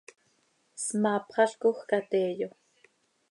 [0.85, 2.49] Smaapxalcoj ca teeyo.